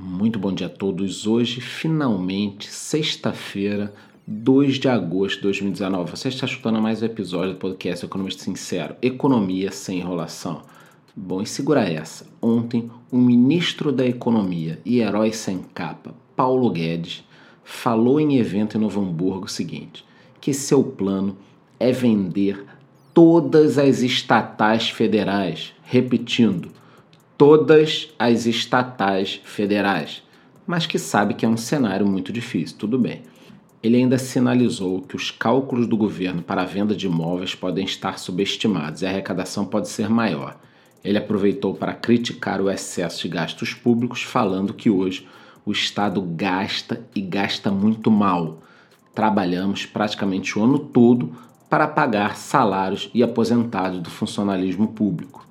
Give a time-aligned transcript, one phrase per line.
[0.00, 1.26] Muito bom dia a todos.
[1.26, 3.92] Hoje, finalmente, sexta-feira,
[4.24, 6.12] 2 de agosto de 2019.
[6.12, 10.62] Você está escutando mais um episódio do podcast Economista Sincero, Economia sem enrolação.
[11.16, 12.28] Bom, e segura essa.
[12.40, 17.24] Ontem, o ministro da Economia e herói sem capa, Paulo Guedes,
[17.64, 20.04] falou em evento em Novo Hamburgo o seguinte:
[20.40, 21.36] que seu plano
[21.80, 22.64] é vender
[23.12, 25.72] todas as estatais federais.
[25.82, 26.70] Repetindo,
[27.38, 30.24] todas as estatais federais,
[30.66, 33.22] mas que sabe que é um cenário muito difícil, tudo bem.
[33.80, 38.18] Ele ainda sinalizou que os cálculos do governo para a venda de imóveis podem estar
[38.18, 40.58] subestimados e a arrecadação pode ser maior.
[41.04, 45.24] Ele aproveitou para criticar o excesso de gastos públicos, falando que hoje
[45.64, 48.58] o Estado gasta e gasta muito mal.
[49.14, 51.32] Trabalhamos praticamente o ano todo
[51.70, 55.47] para pagar salários e aposentados do funcionalismo público.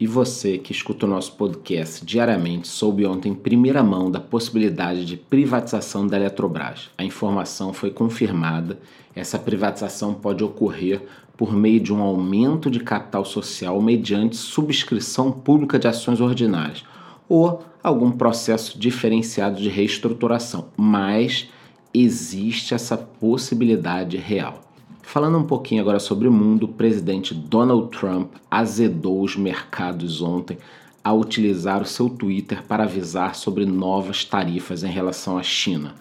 [0.00, 5.04] E você que escuta o nosso podcast diariamente soube ontem em primeira mão da possibilidade
[5.04, 6.88] de privatização da Eletrobras.
[6.96, 8.80] A informação foi confirmada.
[9.14, 11.02] Essa privatização pode ocorrer
[11.36, 16.82] por meio de um aumento de capital social mediante subscrição pública de ações ordinárias
[17.28, 21.50] ou algum processo diferenciado de reestruturação, mas
[21.92, 24.69] existe essa possibilidade real.
[25.10, 30.56] Falando um pouquinho agora sobre o mundo, o presidente Donald Trump azedou os mercados ontem
[31.02, 35.96] ao utilizar o seu Twitter para avisar sobre novas tarifas em relação à China.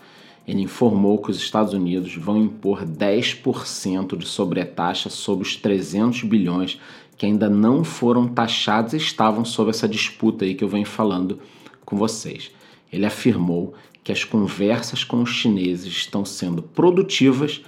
[0.48, 6.80] Ele informou que os Estados Unidos vão impor 10% de sobretaxa sobre os 300 bilhões
[7.18, 11.40] que ainda não foram taxados e estavam sob essa disputa aí que eu venho falando
[11.84, 12.52] com vocês.
[12.94, 13.74] Ele afirmou
[14.04, 17.64] que as conversas com os chineses estão sendo produtivas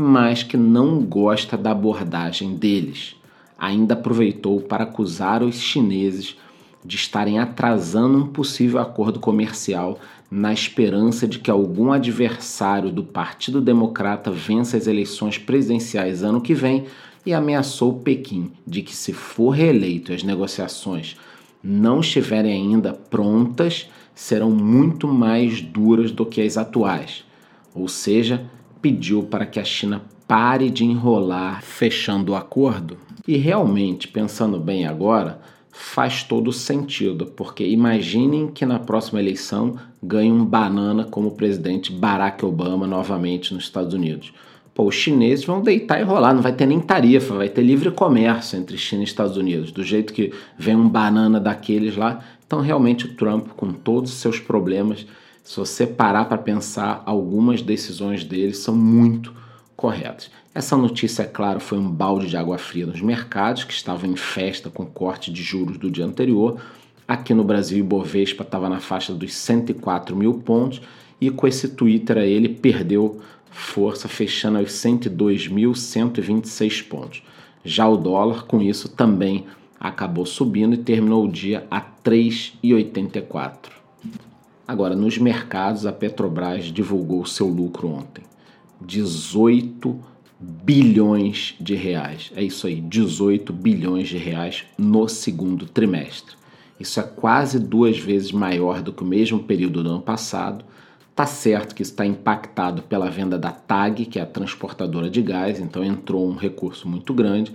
[0.00, 3.16] mas que não gosta da abordagem deles.
[3.58, 6.36] Ainda aproveitou para acusar os chineses
[6.84, 9.98] de estarem atrasando um possível acordo comercial
[10.30, 16.54] na esperança de que algum adversário do Partido Democrata vença as eleições presidenciais ano que
[16.54, 16.84] vem
[17.26, 21.16] e ameaçou Pequim de que, se for reeleito as negociações
[21.60, 27.24] não estiverem ainda prontas, serão muito mais duras do que as atuais.
[27.74, 28.48] Ou seja,
[28.80, 32.98] pediu para que a China pare de enrolar fechando o acordo?
[33.26, 35.40] E realmente, pensando bem agora,
[35.70, 42.44] faz todo sentido, porque imaginem que na próxima eleição ganhe um banana como presidente Barack
[42.44, 44.32] Obama novamente nos Estados Unidos.
[44.74, 47.90] Pô, os chineses vão deitar e rolar, não vai ter nem tarifa, vai ter livre
[47.90, 52.20] comércio entre China e Estados Unidos, do jeito que vem um banana daqueles lá.
[52.46, 55.06] Então, realmente, o Trump, com todos os seus problemas,
[55.48, 59.32] se você parar para pensar, algumas decisões dele são muito
[59.74, 60.30] corretas.
[60.54, 64.16] Essa notícia, é claro, foi um balde de água fria nos mercados, que estavam em
[64.16, 66.60] festa com corte de juros do dia anterior.
[67.08, 70.82] Aqui no Brasil, o Ibovespa estava na faixa dos 104 mil pontos
[71.18, 73.18] e com esse Twitter aí, ele perdeu
[73.50, 77.22] força, fechando aos 102.126 pontos.
[77.64, 79.46] Já o dólar, com isso, também
[79.80, 83.78] acabou subindo e terminou o dia a 3,84.
[84.68, 88.22] Agora, nos mercados, a Petrobras divulgou seu lucro ontem.
[88.82, 89.98] 18
[90.38, 92.30] bilhões de reais.
[92.36, 96.36] É isso aí, 18 bilhões de reais no segundo trimestre.
[96.78, 100.66] Isso é quase duas vezes maior do que o mesmo período do ano passado.
[101.16, 105.58] Tá certo que está impactado pela venda da TAG, que é a transportadora de gás,
[105.58, 107.54] então entrou um recurso muito grande.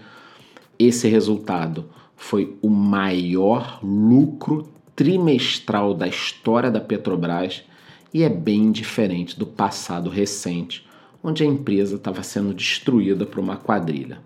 [0.79, 1.85] Esse resultado
[2.15, 7.63] foi o maior lucro trimestral da história da Petrobras
[8.13, 10.85] e é bem diferente do passado recente,
[11.23, 14.19] onde a empresa estava sendo destruída por uma quadrilha.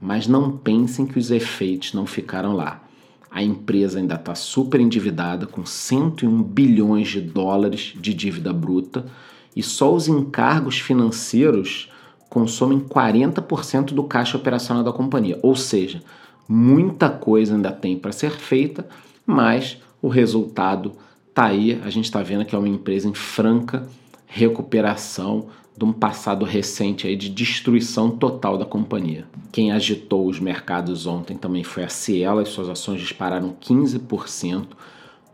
[0.00, 2.82] Mas não pensem que os efeitos não ficaram lá.
[3.30, 9.06] A empresa ainda está super endividada, com 101 bilhões de dólares de dívida bruta,
[9.54, 11.92] e só os encargos financeiros
[12.28, 15.38] consomem 40% do caixa operacional da companhia.
[15.42, 16.02] Ou seja,
[16.48, 18.88] muita coisa ainda tem para ser feita,
[19.24, 20.92] mas o resultado
[21.28, 21.80] está aí.
[21.84, 23.86] A gente está vendo que é uma empresa em franca
[24.26, 29.24] recuperação de um passado recente aí de destruição total da companhia.
[29.50, 34.66] Quem agitou os mercados ontem também foi a Cielo, as suas ações dispararam 15%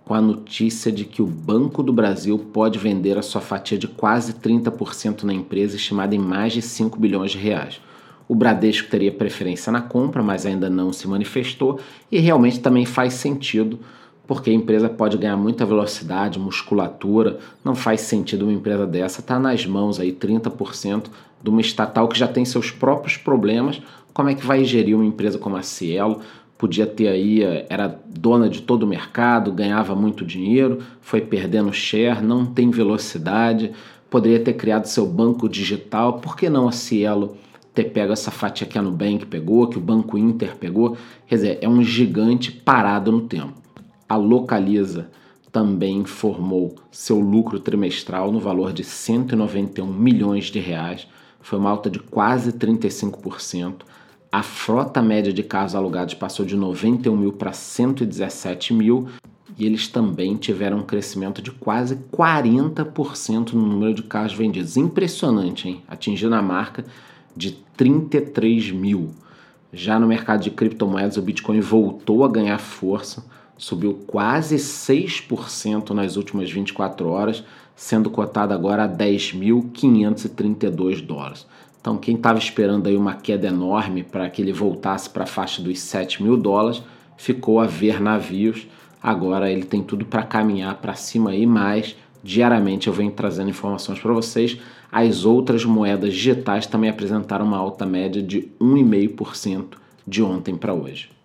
[0.04, 3.88] com a notícia de que o Banco do Brasil pode vender a sua fatia de
[3.88, 7.80] quase 30% na empresa, estimada em mais de 5 bilhões de reais.
[8.28, 11.80] O Bradesco teria preferência na compra, mas ainda não se manifestou
[12.10, 13.80] e realmente também faz sentido
[14.26, 17.38] porque a empresa pode ganhar muita velocidade, musculatura.
[17.64, 21.06] Não faz sentido uma empresa dessa estar tá nas mãos aí 30%
[21.42, 23.80] de uma estatal que já tem seus próprios problemas.
[24.12, 26.20] Como é que vai gerir uma empresa como a Cielo
[26.58, 32.22] podia ter aí, era dona de todo o mercado, ganhava muito dinheiro, foi perdendo share,
[32.22, 33.72] não tem velocidade,
[34.08, 37.36] poderia ter criado seu banco digital, por que não a Cielo
[37.74, 40.96] ter pego essa fatia que a Nubank pegou, que o Banco Inter pegou?
[41.26, 43.65] Quer dizer, é um gigante parado no tempo.
[44.08, 45.10] A Localiza
[45.50, 51.08] também informou seu lucro trimestral no valor de 191 milhões de reais,
[51.40, 53.82] foi uma alta de quase 35%.
[54.30, 59.08] A frota média de carros alugados passou de 91 mil para 117 mil
[59.56, 64.76] e eles também tiveram um crescimento de quase 40% no número de carros vendidos.
[64.76, 65.82] Impressionante, hein?
[65.88, 66.84] Atingindo a marca
[67.34, 69.10] de 33 mil.
[69.72, 73.24] Já no mercado de criptomoedas, o Bitcoin voltou a ganhar força,
[73.56, 77.44] subiu quase 6% nas últimas 24 horas,
[77.74, 81.46] sendo cotado agora a 10.532 dólares.
[81.80, 85.62] Então, quem estava esperando aí uma queda enorme para que ele voltasse para a faixa
[85.62, 86.82] dos 7 mil dólares,
[87.16, 88.66] ficou a ver navios.
[89.02, 94.00] Agora ele tem tudo para caminhar para cima aí, mas diariamente eu venho trazendo informações
[94.00, 94.58] para vocês.
[94.90, 99.74] As outras moedas digitais também apresentaram uma alta média de 1,5%
[100.04, 101.15] de ontem para hoje.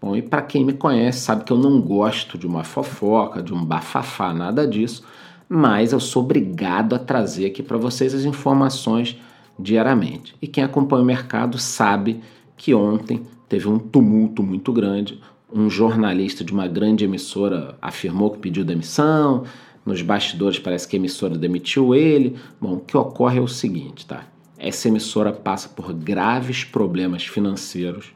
[0.00, 3.52] Bom, e para quem me conhece sabe que eu não gosto de uma fofoca, de
[3.52, 5.04] um bafafá, nada disso,
[5.46, 9.18] mas eu sou obrigado a trazer aqui para vocês as informações
[9.58, 10.34] diariamente.
[10.40, 12.20] E quem acompanha o mercado sabe
[12.56, 15.20] que ontem teve um tumulto muito grande.
[15.52, 19.44] Um jornalista de uma grande emissora afirmou que pediu demissão.
[19.84, 22.36] Nos bastidores parece que a emissora demitiu ele.
[22.58, 24.24] Bom, o que ocorre é o seguinte, tá?
[24.56, 28.12] Essa emissora passa por graves problemas financeiros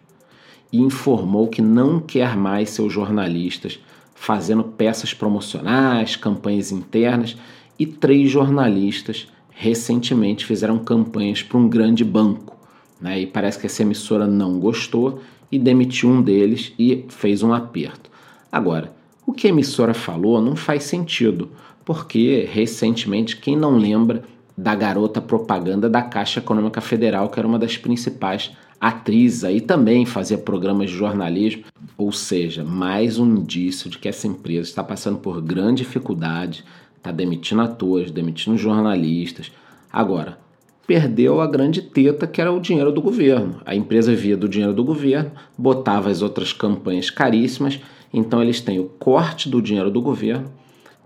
[0.75, 3.79] e informou que não quer mais seus jornalistas
[4.13, 7.37] fazendo peças promocionais, campanhas internas
[7.79, 12.57] e três jornalistas recentemente fizeram campanhas para um grande banco.
[13.01, 13.21] Né?
[13.21, 18.11] E parece que essa emissora não gostou e demitiu um deles e fez um aperto.
[18.51, 18.93] Agora,
[19.25, 21.51] o que a emissora falou não faz sentido,
[21.85, 24.25] porque recentemente, quem não lembra
[24.59, 28.51] da garota propaganda da Caixa Econômica Federal, que era uma das principais
[28.85, 31.65] atrizes aí também fazia programas de jornalismo,
[31.97, 36.63] ou seja, mais um indício de que essa empresa está passando por grande dificuldade,
[36.95, 39.51] está demitindo atores, demitindo jornalistas.
[39.91, 40.39] Agora,
[40.87, 43.59] perdeu a grande teta que era o dinheiro do governo.
[43.65, 47.81] A empresa via do dinheiro do governo, botava as outras campanhas caríssimas,
[48.13, 50.53] então eles têm o corte do dinheiro do governo,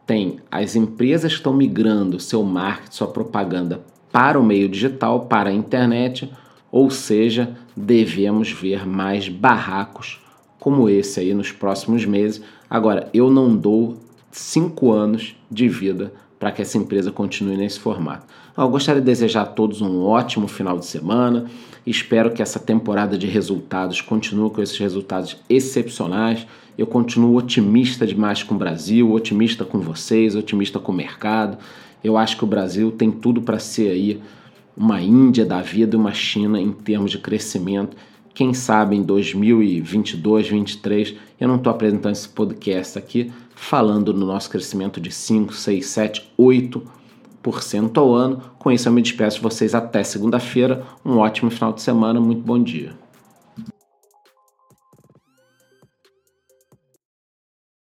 [0.05, 5.55] tem as empresas estão migrando seu marketing, sua propaganda para o meio digital, para a
[5.55, 6.29] internet,
[6.71, 10.21] ou seja, devemos ver mais barracos
[10.59, 12.43] como esse aí nos próximos meses.
[12.69, 13.97] Agora, eu não dou
[14.31, 18.27] cinco anos de vida para que essa empresa continue nesse formato.
[18.57, 21.47] Eu gostaria de desejar a todos um ótimo final de semana.
[21.87, 26.47] Espero que essa temporada de resultados continue com esses resultados excepcionais.
[26.77, 31.59] Eu continuo otimista demais com o Brasil, otimista com vocês, otimista com o mercado.
[32.03, 34.21] Eu acho que o Brasil tem tudo para ser aí
[34.79, 37.97] uma Índia da vida e uma China em termos de crescimento
[38.39, 44.49] quem sabe em 2022, 2023, eu não estou apresentando esse podcast aqui falando no nosso
[44.49, 48.41] crescimento de 5, 6, 7, 8% ao ano.
[48.57, 50.85] Com isso, eu me despeço de vocês até segunda-feira.
[51.05, 53.08] Um ótimo final de semana, muito bom dia.